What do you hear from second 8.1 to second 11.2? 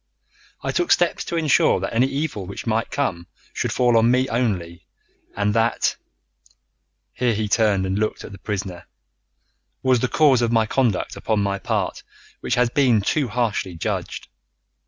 at the prisoner "was the cause of conduct